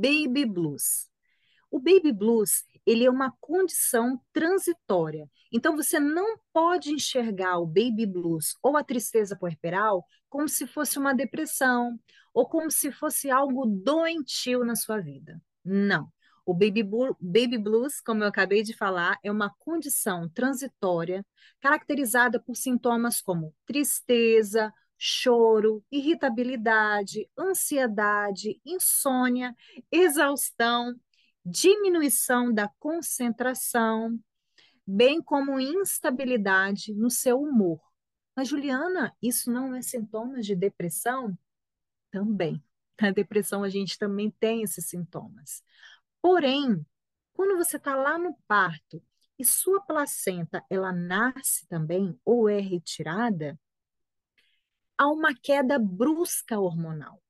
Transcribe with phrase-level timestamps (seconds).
[0.00, 1.08] baby blues.
[1.70, 5.28] O baby blues, ele é uma condição transitória.
[5.52, 10.98] Então você não pode enxergar o baby blues ou a tristeza puerperal como se fosse
[10.98, 11.98] uma depressão
[12.32, 15.40] ou como se fosse algo doentio na sua vida.
[15.64, 16.08] Não.
[16.44, 16.84] O baby,
[17.20, 21.26] baby blues, como eu acabei de falar, é uma condição transitória
[21.60, 29.54] caracterizada por sintomas como tristeza, choro, irritabilidade, ansiedade, insônia,
[29.90, 30.94] exaustão,
[31.44, 34.18] diminuição da concentração,
[34.86, 37.80] bem como instabilidade no seu humor.
[38.34, 41.36] Mas, Juliana, isso não é sintomas de depressão?
[42.10, 42.62] Também.
[43.00, 45.62] Na depressão, a gente também tem esses sintomas.
[46.20, 46.84] Porém,
[47.32, 49.02] quando você está lá no parto
[49.38, 53.58] e sua placenta ela nasce também ou é retirada,
[54.98, 57.22] há uma queda brusca hormonal.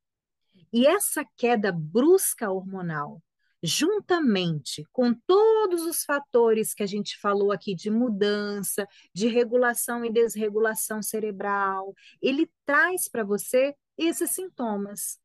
[0.72, 3.22] E essa queda brusca hormonal,
[3.62, 10.12] juntamente com todos os fatores que a gente falou aqui de mudança, de regulação e
[10.12, 15.18] desregulação cerebral, ele traz para você esses sintomas.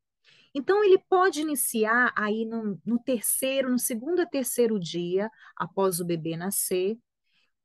[0.54, 6.04] Então, ele pode iniciar aí no, no terceiro, no segundo a terceiro dia após o
[6.04, 6.98] bebê nascer,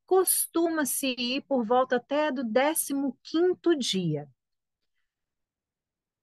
[0.05, 4.27] costuma-se ir por volta até do 15 quinto dia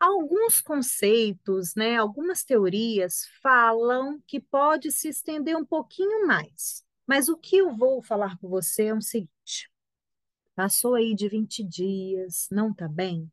[0.05, 6.85] alguns conceitos, né, algumas teorias falam que pode se estender um pouquinho mais.
[7.07, 9.71] Mas o que eu vou falar com você é o seguinte:
[10.55, 13.31] passou aí de 20 dias, não está bem?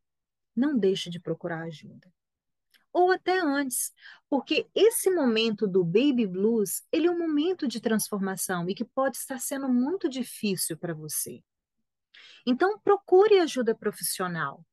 [0.56, 2.12] Não deixe de procurar ajuda.
[2.94, 3.94] Ou até antes,
[4.30, 9.16] porque esse momento do baby blues, ele é um momento de transformação e que pode
[9.18, 11.42] estar sendo muito difícil para você.
[12.46, 14.66] Então, procure ajuda profissional.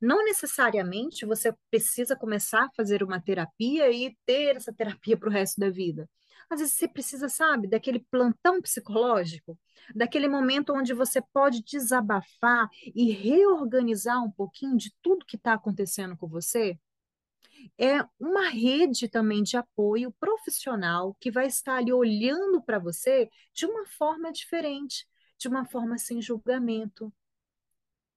[0.00, 5.32] Não necessariamente você precisa começar a fazer uma terapia e ter essa terapia para o
[5.32, 6.08] resto da vida.
[6.48, 9.58] Às vezes você precisa, sabe, daquele plantão psicológico,
[9.94, 16.16] daquele momento onde você pode desabafar e reorganizar um pouquinho de tudo que está acontecendo
[16.16, 16.78] com você.
[17.78, 23.66] É uma rede também de apoio profissional que vai estar ali olhando para você de
[23.66, 25.06] uma forma diferente,
[25.38, 27.12] de uma forma sem julgamento,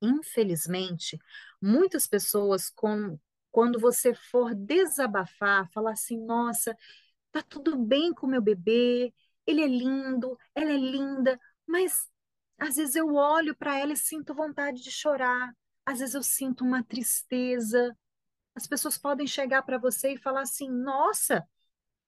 [0.01, 1.17] infelizmente,
[1.63, 3.17] muitas pessoas, com,
[3.51, 6.77] quando você for desabafar, falar assim: nossa,
[7.31, 9.13] tá tudo bem com meu bebê,
[9.47, 12.07] ele é lindo, ela é linda, mas
[12.59, 15.53] às vezes eu olho para ela e sinto vontade de chorar,
[15.85, 17.97] às vezes eu sinto uma tristeza.
[18.55, 21.47] As pessoas podem chegar para você e falar assim: nossa,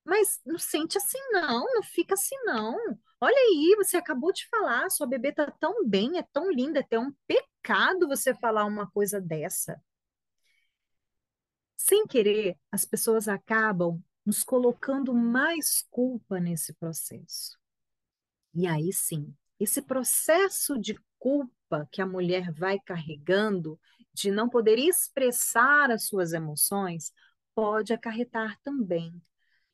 [0.05, 2.77] mas não sente assim não, não fica assim não.
[3.21, 6.83] Olha aí, você acabou de falar, sua bebê tá tão bem, é tão linda, é
[6.83, 7.54] até um pecado
[8.07, 9.81] você falar uma coisa dessa.
[11.75, 17.57] Sem querer, as pessoas acabam nos colocando mais culpa nesse processo.
[18.53, 23.79] E aí sim, esse processo de culpa que a mulher vai carregando,
[24.13, 27.11] de não poder expressar as suas emoções,
[27.53, 29.21] pode acarretar também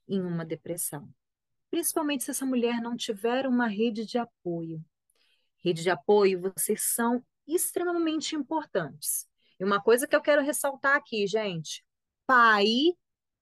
[0.08, 1.10] em uma depressão.
[1.70, 4.84] Principalmente se essa mulher não tiver uma rede de apoio.
[5.64, 9.28] Rede de apoio, vocês são extremamente importantes.
[9.60, 11.86] E uma coisa que eu quero ressaltar aqui, gente:
[12.26, 12.66] pai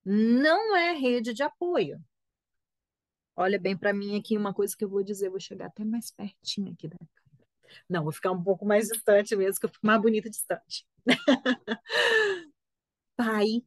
[0.06, 2.04] não é rede de apoio.
[3.36, 6.12] Olha bem para mim aqui uma coisa que eu vou dizer, vou chegar até mais
[6.12, 7.48] pertinho aqui da câmera.
[7.88, 10.86] Não, vou ficar um pouco mais distante mesmo, que eu fico mais bonita distante.
[13.16, 13.64] pai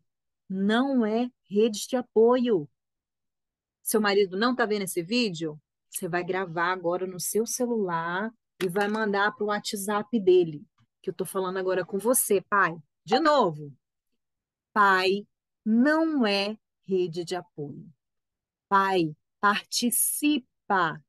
[0.48, 2.69] não é rede de apoio
[3.82, 5.60] seu marido não está vendo esse vídeo,
[5.91, 10.64] você vai gravar agora no seu celular e vai mandar para o WhatsApp dele,
[11.02, 12.76] que eu estou falando agora com você, pai.
[13.04, 13.72] De novo,
[14.72, 15.26] pai
[15.64, 16.56] não é
[16.86, 17.84] rede de apoio.
[18.68, 21.02] Pai participa.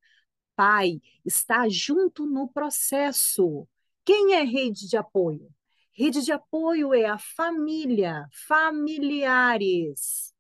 [0.55, 3.67] Pai está junto no processo.
[4.03, 5.47] Quem é rede de apoio?
[5.91, 10.33] Rede de apoio é a família, familiares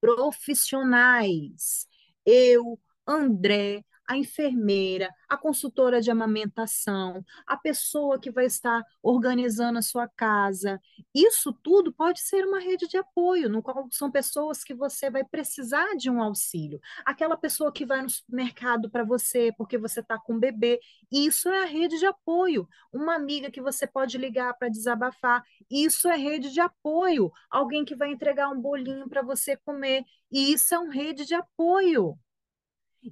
[0.00, 1.86] profissionais.
[2.24, 9.82] Eu, André, a enfermeira, a consultora de amamentação, a pessoa que vai estar organizando a
[9.82, 10.80] sua casa.
[11.14, 15.24] Isso tudo pode ser uma rede de apoio, no qual são pessoas que você vai
[15.24, 16.80] precisar de um auxílio.
[17.04, 20.78] Aquela pessoa que vai no supermercado para você porque você está com um bebê.
[21.10, 22.68] Isso é a rede de apoio.
[22.92, 25.42] Uma amiga que você pode ligar para desabafar.
[25.70, 27.32] Isso é rede de apoio.
[27.50, 30.04] Alguém que vai entregar um bolinho para você comer.
[30.30, 32.18] Isso é uma rede de apoio.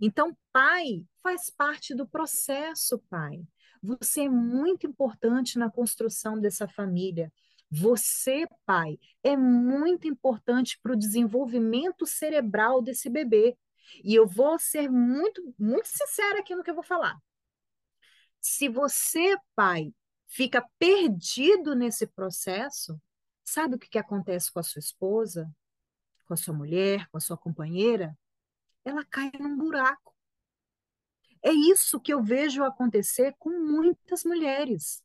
[0.01, 3.43] Então, pai faz parte do processo, pai.
[3.83, 7.33] Você é muito importante na construção dessa família.
[7.71, 13.57] Você, pai, é muito importante para o desenvolvimento cerebral desse bebê.
[14.03, 17.19] E eu vou ser muito, muito sincera aqui no que eu vou falar.
[18.41, 19.93] Se você, pai,
[20.27, 23.01] fica perdido nesse processo,
[23.45, 25.51] sabe o que, que acontece com a sua esposa,
[26.27, 28.17] com a sua mulher, com a sua companheira?
[28.85, 30.15] Ela cai num buraco.
[31.43, 35.03] É isso que eu vejo acontecer com muitas mulheres.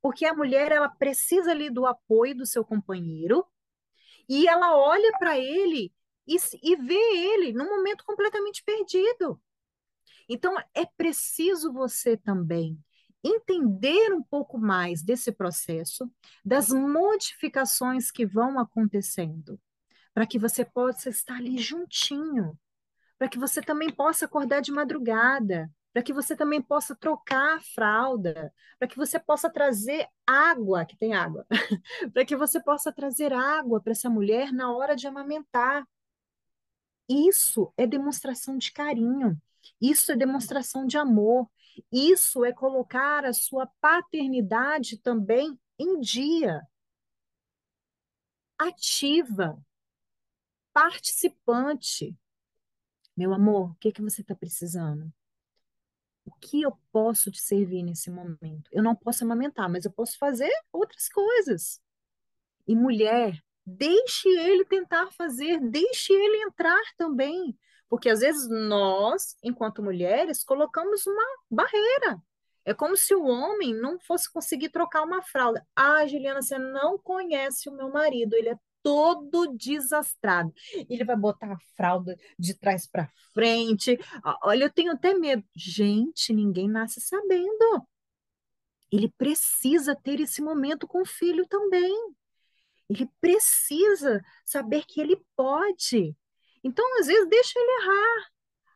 [0.00, 3.46] Porque a mulher ela precisa ali do apoio do seu companheiro
[4.28, 5.92] e ela olha para ele
[6.26, 9.40] e, e vê ele num momento completamente perdido.
[10.28, 12.78] Então, é preciso você também
[13.22, 16.10] entender um pouco mais desse processo,
[16.44, 19.60] das modificações que vão acontecendo,
[20.12, 22.58] para que você possa estar ali juntinho,
[23.22, 27.60] para que você também possa acordar de madrugada, para que você também possa trocar a
[27.60, 31.46] fralda, para que você possa trazer água, que tem água,
[32.12, 35.86] para que você possa trazer água para essa mulher na hora de amamentar.
[37.08, 39.40] Isso é demonstração de carinho,
[39.80, 41.48] isso é demonstração de amor,
[41.92, 46.60] isso é colocar a sua paternidade também em dia.
[48.58, 49.64] Ativa,
[50.72, 52.16] participante.
[53.16, 55.12] Meu amor, o que, que você está precisando?
[56.24, 58.70] O que eu posso te servir nesse momento?
[58.70, 61.80] Eu não posso amamentar, mas eu posso fazer outras coisas.
[62.66, 67.58] E mulher, deixe ele tentar fazer, deixe ele entrar também.
[67.88, 72.22] Porque às vezes nós, enquanto mulheres, colocamos uma barreira.
[72.64, 75.66] É como se o homem não fosse conseguir trocar uma fralda.
[75.74, 80.52] Ah, Juliana, você não conhece o meu marido, ele é todo desastrado.
[80.88, 83.98] Ele vai botar a fralda de trás para frente.
[84.42, 85.44] Olha, eu tenho até medo.
[85.54, 87.86] Gente, ninguém nasce sabendo.
[88.90, 91.94] Ele precisa ter esse momento com o filho também.
[92.88, 96.16] Ele precisa saber que ele pode.
[96.62, 98.30] Então, às vezes, deixa ele errar.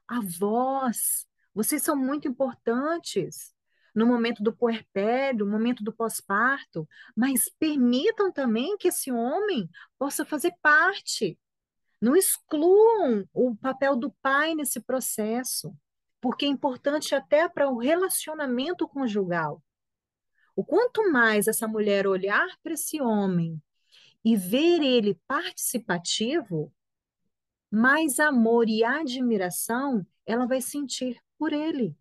[0.08, 3.55] A voz, vocês são muito importantes
[3.96, 10.22] no momento do puerpério, no momento do pós-parto, mas permitam também que esse homem possa
[10.22, 11.38] fazer parte.
[11.98, 15.74] Não excluam o papel do pai nesse processo,
[16.20, 19.62] porque é importante até para o relacionamento conjugal.
[20.54, 23.58] O quanto mais essa mulher olhar para esse homem
[24.22, 26.70] e ver ele participativo,
[27.70, 31.96] mais amor e admiração ela vai sentir por ele.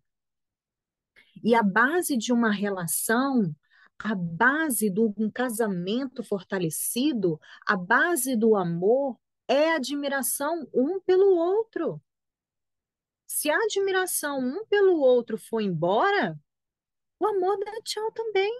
[1.42, 3.54] E a base de uma relação,
[3.98, 9.18] a base de um casamento fortalecido, a base do amor
[9.48, 12.00] é a admiração um pelo outro.
[13.26, 16.38] Se a admiração um pelo outro for embora,
[17.18, 18.52] o amor dá tchau também.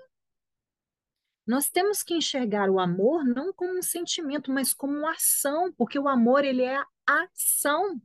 [1.47, 5.99] Nós temos que enxergar o amor não como um sentimento, mas como uma ação, porque
[5.99, 8.01] o amor ele é a ação.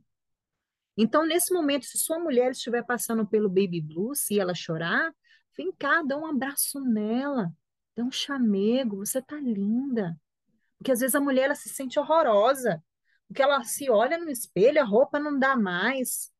[0.96, 5.14] Então, nesse momento, se sua mulher estiver passando pelo baby blue, se ela chorar,
[5.56, 7.50] vem cá, dá um abraço nela,
[7.96, 10.18] dá um chamego, você tá linda.
[10.78, 12.82] Porque às vezes a mulher ela se sente horrorosa,
[13.26, 16.30] porque ela se olha no espelho, a roupa não dá mais,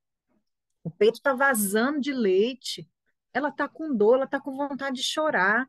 [0.84, 2.88] o peito está vazando de leite,
[3.32, 5.68] ela está com dor, ela está com vontade de chorar.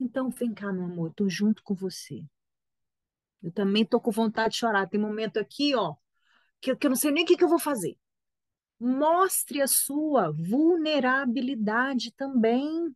[0.00, 2.24] Então, vem cá, meu amor, estou junto com você.
[3.42, 4.88] Eu também estou com vontade de chorar.
[4.88, 5.94] Tem momento aqui, ó,
[6.64, 7.96] que, que eu não sei nem o que, que eu vou fazer.
[8.80, 12.94] Mostre a sua vulnerabilidade também.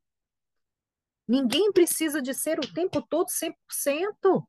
[1.27, 4.47] Ninguém precisa de ser o tempo todo 100%.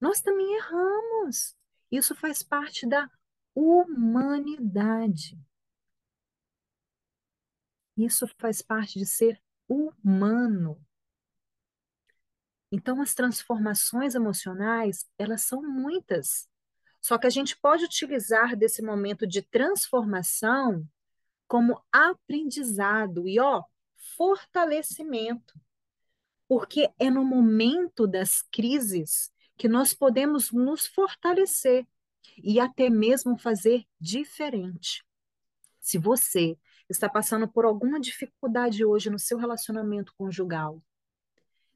[0.00, 1.56] Nós também erramos.
[1.90, 3.10] Isso faz parte da
[3.54, 5.38] humanidade.
[7.96, 10.80] Isso faz parte de ser humano.
[12.70, 16.48] Então, as transformações emocionais, elas são muitas.
[17.06, 20.84] Só que a gente pode utilizar desse momento de transformação
[21.46, 23.62] como aprendizado e, ó,
[24.16, 25.54] fortalecimento.
[26.48, 31.86] Porque é no momento das crises que nós podemos nos fortalecer
[32.38, 35.04] e até mesmo fazer diferente.
[35.78, 36.58] Se você
[36.88, 40.82] está passando por alguma dificuldade hoje no seu relacionamento conjugal,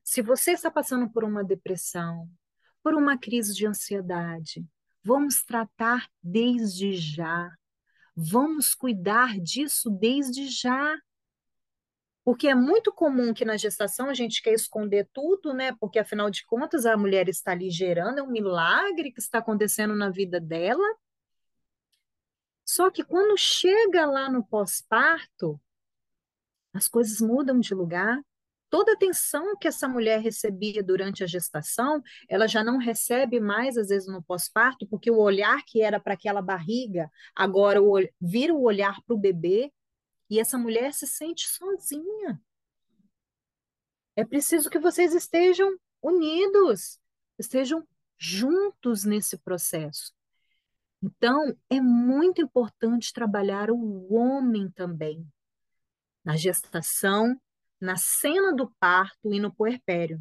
[0.03, 2.29] se você está passando por uma depressão,
[2.83, 4.69] por uma crise de ansiedade,
[5.03, 7.51] vamos tratar desde já.
[8.15, 10.99] Vamos cuidar disso desde já.
[12.23, 15.75] Porque é muito comum que na gestação a gente quer esconder tudo, né?
[15.81, 19.95] Porque afinal de contas a mulher está ali gerando, é um milagre que está acontecendo
[19.95, 20.87] na vida dela.
[22.65, 25.61] Só que quando chega lá no pós-parto,
[26.73, 28.21] as coisas mudam de lugar
[28.71, 33.77] toda a atenção que essa mulher recebia durante a gestação, ela já não recebe mais,
[33.77, 37.81] às vezes, no pós-parto, porque o olhar que era para aquela barriga, agora
[38.21, 39.73] vira o olhar para o bebê,
[40.31, 42.41] e essa mulher se sente sozinha.
[44.15, 47.01] É preciso que vocês estejam unidos,
[47.37, 47.87] estejam
[48.17, 50.13] juntos nesse processo.
[51.03, 55.27] Então, é muito importante trabalhar o homem também,
[56.23, 57.41] na gestação,
[57.81, 60.21] na cena do parto e no puerpério.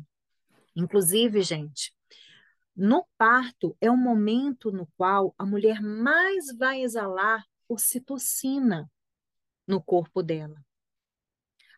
[0.75, 1.93] Inclusive, gente,
[2.75, 8.89] no parto é o momento no qual a mulher mais vai exalar ocitocina
[9.67, 10.55] no corpo dela.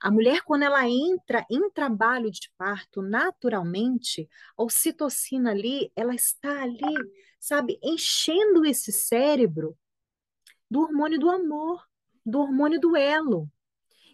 [0.01, 6.63] A mulher, quando ela entra em trabalho de parto, naturalmente, a ocitocina ali, ela está
[6.63, 6.95] ali,
[7.39, 9.77] sabe, enchendo esse cérebro
[10.69, 11.85] do hormônio do amor,
[12.25, 13.47] do hormônio do elo.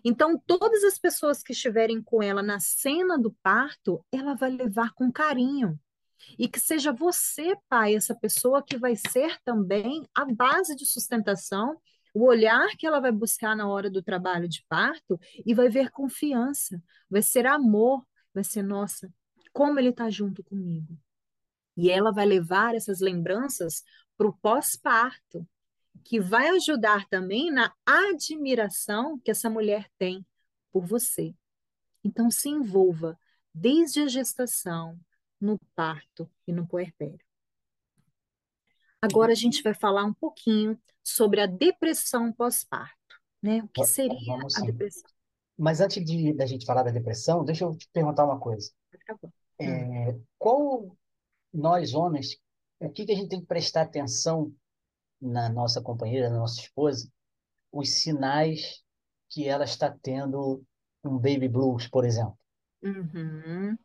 [0.04, 4.94] Então, todas as pessoas que estiverem com ela na cena do parto, ela vai levar
[4.94, 5.80] com carinho.
[6.38, 11.78] E que seja você, pai, essa pessoa que vai ser também a base de sustentação
[12.18, 15.92] o olhar que ela vai buscar na hora do trabalho de parto e vai ver
[15.92, 19.14] confiança, vai ser amor, vai ser, nossa,
[19.54, 20.98] como ele está junto comigo.
[21.76, 23.84] E ela vai levar essas lembranças
[24.18, 25.48] para o pós-parto,
[26.04, 30.26] que vai ajudar também na admiração que essa mulher tem
[30.72, 31.34] por você.
[32.04, 33.20] Então, se envolva
[33.54, 35.00] desde a gestação,
[35.40, 37.20] no parto e no puerpério.
[39.02, 42.96] Agora a gente vai falar um pouquinho sobre a depressão pós-parto,
[43.42, 43.62] né?
[43.64, 45.10] O que seria a depressão?
[45.58, 48.72] Mas antes de da gente falar da depressão, deixa eu te perguntar uma coisa.
[48.94, 49.32] Acabou.
[49.60, 50.98] Hum, É, qual
[51.54, 52.38] nós homens,
[52.80, 54.54] o que que a gente tem que prestar atenção
[55.22, 57.10] na nossa companheira, na nossa esposa,
[57.72, 58.84] os sinais
[59.30, 60.64] que ela está tendo
[61.04, 62.38] um baby blues, por exemplo?
[62.82, 63.78] uhum.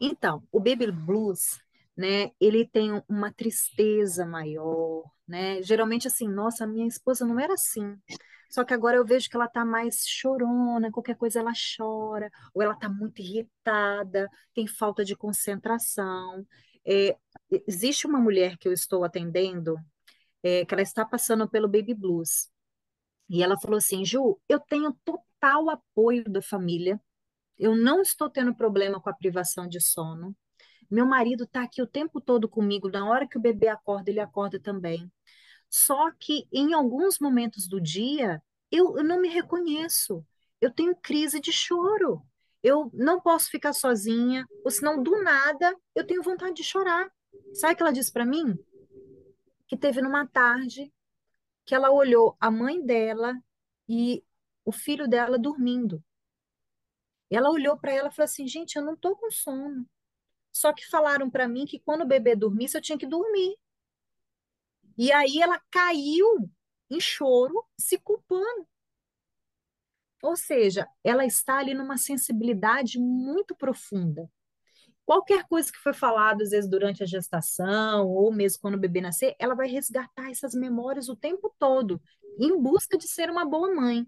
[0.00, 1.60] Então, o baby blues,
[1.96, 5.62] né, ele tem uma tristeza maior, né?
[5.62, 7.96] Geralmente assim, nossa, minha esposa não era assim.
[8.50, 12.62] Só que agora eu vejo que ela tá mais chorona, qualquer coisa ela chora, ou
[12.62, 16.46] ela tá muito irritada, tem falta de concentração.
[16.86, 17.16] É,
[17.66, 19.76] existe uma mulher que eu estou atendendo,
[20.42, 22.50] é, que ela está passando pelo baby blues.
[23.28, 27.00] E ela falou assim, Ju, eu tenho total apoio da família,
[27.58, 30.36] eu não estou tendo problema com a privação de sono.
[30.90, 34.20] Meu marido está aqui o tempo todo comigo, na hora que o bebê acorda, ele
[34.20, 35.10] acorda também.
[35.70, 40.24] Só que em alguns momentos do dia, eu, eu não me reconheço.
[40.60, 42.22] Eu tenho crise de choro.
[42.62, 47.10] Eu não posso ficar sozinha, ou senão do nada eu tenho vontade de chorar.
[47.54, 48.56] Sabe o que ela disse para mim?
[49.72, 50.92] Que teve numa tarde
[51.64, 53.42] que ela olhou a mãe dela
[53.88, 54.22] e
[54.66, 56.04] o filho dela dormindo.
[57.30, 59.88] Ela olhou para ela e falou assim: gente, eu não estou com sono.
[60.52, 63.56] Só que falaram para mim que quando o bebê dormisse, eu tinha que dormir.
[64.98, 66.50] E aí ela caiu
[66.90, 68.68] em choro, se culpando.
[70.22, 74.30] Ou seja, ela está ali numa sensibilidade muito profunda.
[75.04, 79.00] Qualquer coisa que foi falada, às vezes, durante a gestação, ou mesmo quando o bebê
[79.00, 82.00] nascer, ela vai resgatar essas memórias o tempo todo,
[82.38, 84.06] em busca de ser uma boa mãe.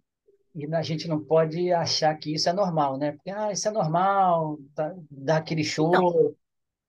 [0.54, 3.12] E a gente não pode achar que isso é normal, né?
[3.12, 6.36] Porque, ah, isso é normal, tá, dá aquele choro.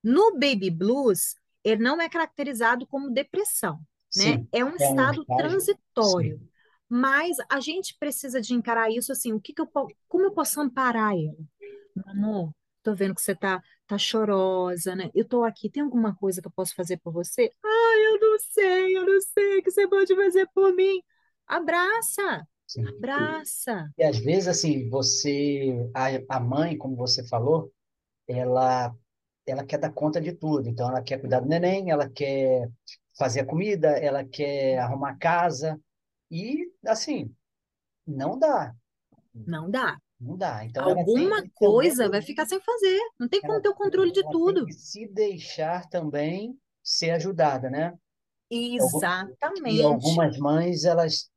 [0.04, 3.80] no baby blues, ele não é caracterizado como depressão,
[4.16, 4.38] né?
[4.38, 5.26] Sim, É um é um estado.
[5.26, 5.36] Sim.
[5.36, 6.42] transitório.
[6.88, 9.68] Mas a gente precisa de encarar isso assim, o que que eu,
[10.08, 11.36] como eu posso amparar ela?
[11.96, 12.54] Meu amor,
[12.86, 15.10] tô vendo que você tá, tá chorosa, né?
[15.16, 17.52] Eu tô aqui, tem alguma coisa que eu posso fazer por você?
[17.64, 21.02] Ai, eu não sei, eu não sei o que você pode fazer por mim.
[21.48, 22.86] Abraça, Sim.
[22.98, 23.90] abraça.
[23.98, 27.72] E às vezes, assim, você, a, a mãe, como você falou,
[28.28, 28.96] ela,
[29.48, 30.70] ela quer dar conta de tudo.
[30.70, 32.70] Então, ela quer cuidar do neném, ela quer
[33.18, 35.80] fazer a comida, ela quer arrumar a casa.
[36.32, 37.34] E, assim,
[38.08, 38.76] não dá,
[39.46, 39.98] Não dá.
[40.26, 40.66] Não dá.
[40.66, 42.98] Então, ela tem Alguma coisa vai também, ficar sem fazer.
[43.20, 44.66] Não tem como ela, ter o controle de ela tem tudo.
[44.66, 47.98] que se deixar também ser ajudada, né?
[48.50, 49.12] E algu-
[49.66, 49.84] e Exatamente.
[49.84, 51.32] algumas mães, elas,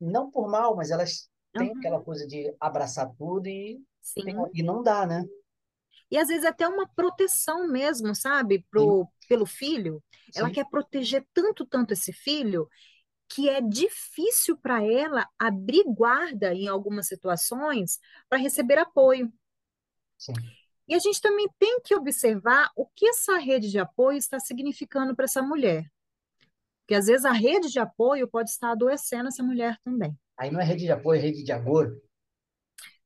[0.00, 3.82] não por mal, mas elas têm aquela Uhum, coisa de abraçar tudo e,
[4.24, 5.24] tem- e não dá, né?
[6.10, 10.02] E às vezes até uma proteção mesmo, sabe, Sim, pro, pelo filho.
[10.34, 12.68] Ela sim, quer proteger tanto, tanto esse filho,
[13.30, 19.32] que é difícil para ela abrir guarda em algumas situações para receber apoio.
[20.18, 20.34] sim.
[20.88, 25.14] E a gente também tem que observar o que essa rede de apoio está significando
[25.14, 25.88] para essa mulher.
[26.80, 30.18] Porque às vezes a rede de apoio pode estar adoecendo essa mulher também.
[30.36, 32.02] Aí não é rede de apoio, é rede de agouro.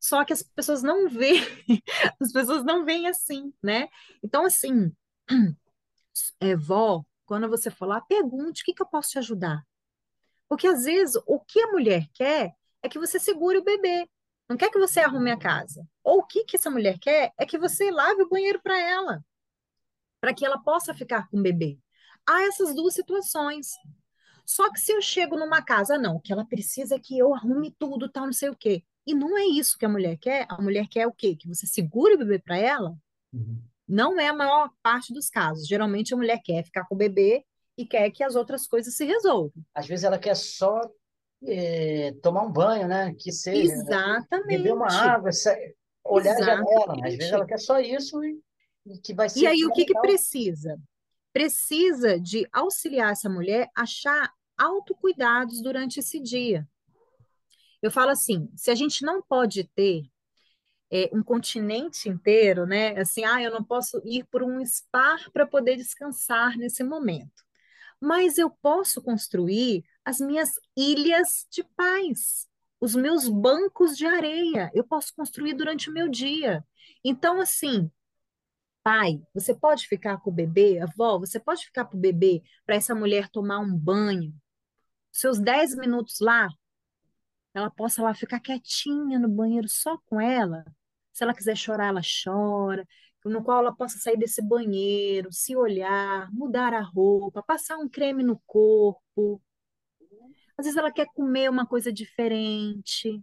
[0.00, 1.42] Só que as pessoas não veem,
[2.18, 3.88] as pessoas não veem assim, né?
[4.22, 4.90] Então, assim,
[6.40, 9.62] é, vó, quando você for lá, pergunte o que que eu posso te ajudar.
[10.54, 14.08] Porque às vezes o que a mulher quer é que você segure o bebê,
[14.48, 15.84] não quer que você arrume a casa.
[16.04, 19.20] Ou o que que essa mulher quer é que você lave o banheiro para ela,
[20.20, 21.76] para que ela possa ficar com o bebê.
[22.24, 23.72] Há essas duas situações.
[24.46, 27.34] Só que se eu chego numa casa, não, o que ela precisa é que eu
[27.34, 28.84] arrume tudo, tal, não sei o quê.
[29.04, 30.46] E não é isso que a mulher quer.
[30.48, 31.34] A mulher quer o quê?
[31.34, 32.96] Que você segure o bebê para ela?
[33.32, 33.60] Uhum.
[33.88, 35.66] Não é a maior parte dos casos.
[35.66, 37.44] Geralmente a mulher quer ficar com o bebê
[37.76, 39.52] e quer que as outras coisas se resolvam.
[39.74, 40.80] Às vezes ela quer só
[41.46, 43.14] é, tomar um banho, né?
[43.18, 43.74] Que seja
[44.46, 45.08] beber uma Exatamente.
[45.08, 45.30] água,
[46.04, 46.94] olhar a janela.
[47.04, 47.48] Às vezes ela Exatamente.
[47.48, 48.40] quer só isso e,
[48.86, 50.78] e que vai E ser aí o que que precisa?
[51.32, 56.66] Precisa de auxiliar essa mulher a achar autocuidados durante esse dia.
[57.82, 60.04] Eu falo assim, se a gente não pode ter
[60.90, 62.98] é, um continente inteiro, né?
[62.98, 67.43] Assim, ah, eu não posso ir por um spa para poder descansar nesse momento.
[68.04, 72.46] Mas eu posso construir as minhas ilhas de paz,
[72.78, 74.70] os meus bancos de areia.
[74.74, 76.62] Eu posso construir durante o meu dia.
[77.02, 77.90] Então, assim,
[78.82, 82.74] pai, você pode ficar com o bebê, avó, você pode ficar com o bebê para
[82.76, 84.34] essa mulher tomar um banho.
[85.10, 86.50] Seus 10 minutos lá,
[87.54, 90.62] ela possa lá ficar quietinha no banheiro só com ela.
[91.10, 92.86] Se ela quiser chorar, ela chora.
[93.24, 98.22] No qual ela possa sair desse banheiro, se olhar, mudar a roupa, passar um creme
[98.22, 99.40] no corpo.
[100.58, 103.22] Às vezes ela quer comer uma coisa diferente.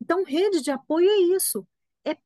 [0.00, 1.66] Então, rede de apoio é isso.
[2.04, 2.16] É,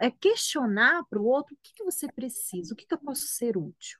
[0.00, 3.26] é questionar para o outro o que que você precisa, o que que eu posso
[3.28, 3.98] ser útil.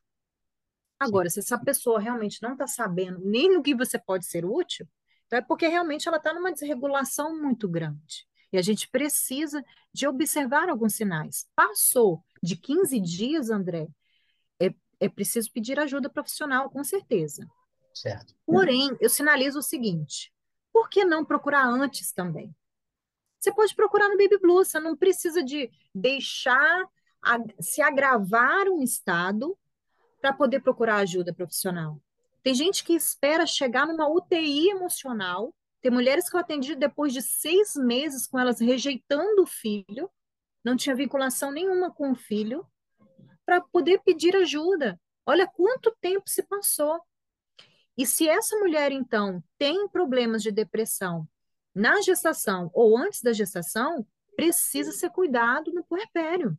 [0.99, 4.87] Agora, se essa pessoa realmente não está sabendo nem no que você pode ser útil,
[5.27, 8.27] então é porque realmente ela está numa desregulação muito grande.
[8.55, 11.45] E a gente precisa de observar alguns sinais.
[11.57, 13.89] Passou de 15 dias, André,
[14.61, 17.45] é, é preciso pedir ajuda profissional, com certeza.
[17.93, 18.33] certo.
[18.47, 20.33] Porém, eu sinalizo o seguinte:
[20.73, 22.55] por que não procurar antes também?
[23.41, 26.85] Você pode procurar no Baby Blue, você não precisa de deixar
[27.21, 29.59] a- se agravar um estado
[30.21, 32.01] para poder procurar ajuda profissional.
[32.41, 35.53] Tem gente que espera chegar numa UTI emocional.
[35.85, 40.11] Tem mulheres que eu atendi depois de seis meses com elas rejeitando o filho,
[40.65, 42.67] não tinha vinculação nenhuma com o filho,
[43.45, 44.99] para poder pedir ajuda.
[45.27, 46.99] Olha quanto tempo se passou.
[47.99, 51.29] E se essa mulher, então, tem problemas de depressão
[51.75, 56.59] na gestação ou antes da gestação, precisa ser cuidado no puerpério.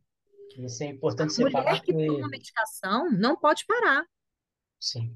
[0.56, 4.06] Isso é importante A você falar mulher que que, toma medicação não pode parar.
[4.78, 5.12] sim,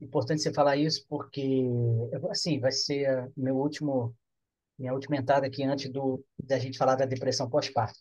[0.00, 1.64] importante você falar isso porque,
[2.30, 4.14] assim, vai ser meu último,
[4.78, 7.98] minha última entrada aqui antes do, da gente falar da depressão pós-parto.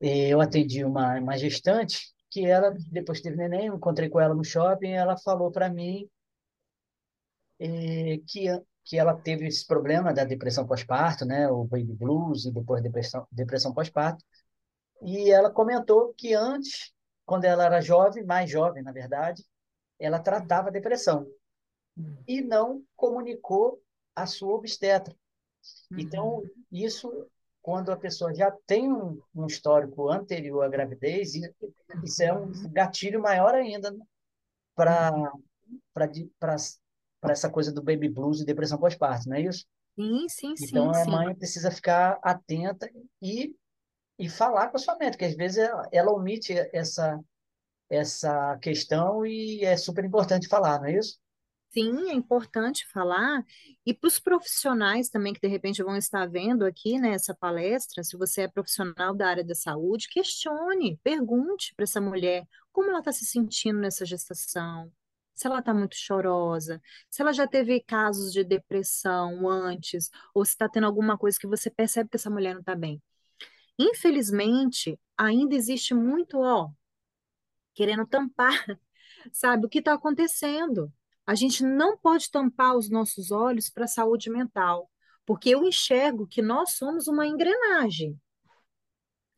[0.00, 4.44] Eu atendi uma, uma gestante que ela, depois teve neném, eu encontrei com ela no
[4.44, 6.08] shopping, ela falou para mim
[7.60, 8.46] eh, que,
[8.84, 13.26] que ela teve esse problema da depressão pós-parto, né, o baby blues e depois depressão,
[13.30, 14.24] depressão pós-parto,
[15.02, 16.92] e ela comentou que antes,
[17.26, 19.44] quando ela era jovem, mais jovem, na verdade,
[19.98, 21.26] ela tratava a depressão
[22.26, 23.80] e não comunicou
[24.14, 25.14] a sua obstetra.
[25.96, 27.26] Então, Uhum, isso,
[27.60, 31.34] quando a pessoa já tem um, um histórico anterior à gravidez,
[32.02, 33.94] isso é um uhum, gatilho maior ainda
[34.74, 36.30] para uhum.
[36.40, 39.66] para essa coisa do baby blues e depressão pós-parto, não é isso?
[39.94, 41.10] Sim, sim, Então, sim, a sim.
[41.10, 43.54] mãe precisa ficar atenta e,
[44.18, 47.20] e falar com a sua médica, que às vezes ela, ela omite essa,
[47.92, 51.20] essa questão e é super importante falar, não é isso?
[51.70, 53.42] Sim, é importante falar.
[53.86, 58.16] E para os profissionais também que de repente vão estar vendo aqui nessa palestra, se
[58.16, 63.10] você é profissional da área da saúde, questione, pergunte para essa mulher como ela está
[63.12, 64.92] se sentindo nessa gestação,
[65.34, 70.52] se ela está muito chorosa, se ela já teve casos de depressão antes, ou se
[70.52, 73.02] está tendo alguma coisa que você percebe que essa mulher não está bem.
[73.78, 76.70] Infelizmente, ainda existe muito, ó,
[77.74, 78.52] querendo tampar
[79.32, 80.92] sabe, o que está acontecendo.
[81.26, 84.90] A gente não pode tampar os nossos olhos para a saúde mental,
[85.24, 88.18] porque eu enxergo que nós somos uma engrenagem.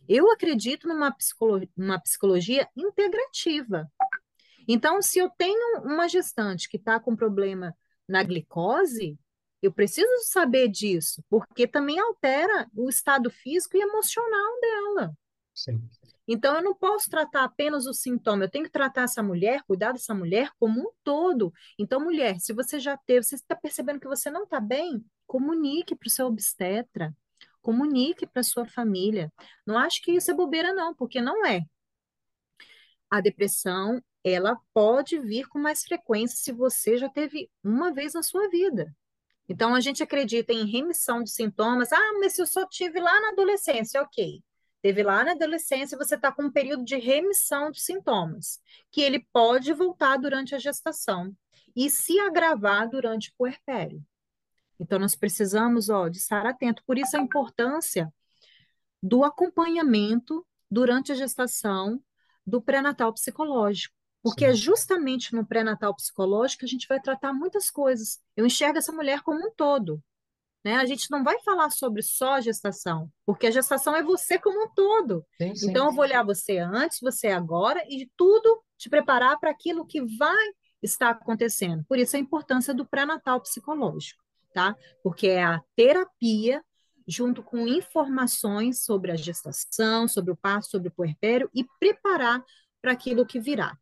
[0.09, 3.90] Eu acredito numa psicolo- numa psicologia integrativa.
[4.68, 7.75] Então, se eu tenho uma gestante que está com problema
[8.09, 9.18] na glicose,
[9.62, 15.14] eu preciso saber disso, porque também altera o estado físico e emocional dela.
[15.55, 15.88] Sim.
[16.27, 19.93] Então, eu não posso tratar apenas o sintoma, eu tenho que tratar essa mulher, cuidar
[19.93, 21.53] dessa mulher como um todo.
[21.79, 25.95] Então, mulher, se você já teve, você está percebendo que você não está bem, comunique
[25.97, 27.15] para o seu obstetra.
[27.63, 29.33] comunique para sua família.
[29.67, 31.63] Não acho que isso é bobeira, não, porque não é.
[33.11, 38.23] A depressão, ela pode vir com mais frequência se você já teve uma vez na
[38.23, 38.95] sua vida.
[39.49, 41.93] Então, a gente acredita em remissão de sintomas.
[41.93, 44.43] Ah, mas eu só tive lá na adolescência, ok.
[44.85, 49.27] Teve lá na adolescência, você está com um período de remissão de sintomas, que ele
[49.33, 51.35] pode voltar durante a gestação
[51.75, 54.05] e se agravar durante o puerpério.
[54.79, 56.83] Então, nós precisamos ó, de estar atento.
[56.87, 58.12] Por isso, a importância
[59.03, 61.99] do acompanhamento durante a gestação
[62.47, 63.97] do pré-natal psicológico.
[64.23, 64.51] Porque Sim.
[64.51, 68.20] é justamente no pré-natal psicológico que a gente vai tratar muitas coisas.
[68.37, 69.99] Eu enxergo essa mulher como um todo.
[70.64, 70.77] Né?
[70.77, 74.64] A gente não vai falar sobre só a gestação, porque a gestação é você como
[74.64, 75.24] um todo.
[75.37, 75.70] Sim, sim.
[75.70, 80.00] Então, eu vou olhar você antes, você agora, e tudo te preparar para aquilo que
[80.16, 80.44] vai
[80.83, 81.85] estar acontecendo.
[81.87, 84.22] Por isso, a importância do pré-natal psicológico,
[84.55, 84.74] tá?
[85.03, 86.62] Porque é a terapia
[87.07, 92.42] junto com informações sobre a gestação, sobre o parto, sobre o puerpério e preparar
[92.81, 93.77] para aquilo que virá.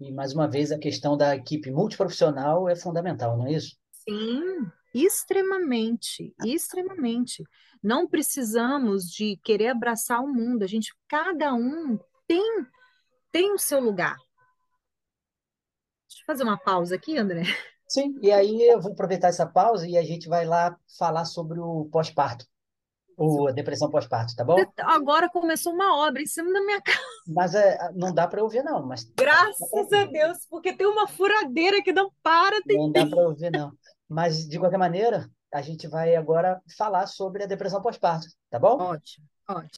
[0.00, 3.76] E, mais uma vez, a questão da equipe multiprofissional é fundamental, não é isso?
[3.92, 7.42] Sim, Extremamente, extremamente.
[7.82, 10.62] Não precisamos de querer abraçar o mundo.
[10.62, 12.66] A gente, cada um tem
[13.32, 14.16] tem o seu lugar.
[16.06, 17.44] Deixa eu fazer uma pausa aqui, André.
[17.88, 21.58] Sim, e aí eu vou aproveitar essa pausa e a gente vai lá falar sobre
[21.58, 22.46] o pós-parto.
[23.16, 24.56] Ou a depressão pós-parto, tá bom?
[24.78, 26.98] Agora começou uma obra em cima da minha casa.
[27.26, 28.84] Mas é, não dá para ouvir, não.
[28.86, 32.60] Mas Graças a Deus, porque tem uma furadeira que não para.
[32.62, 32.78] Tem...
[32.78, 33.70] Não dá para ouvir, não.
[34.12, 38.76] Mas, de qualquer maneira, a gente vai agora falar sobre a depressão pós-parto, tá bom?
[38.78, 39.70] Ótimo, ótimo.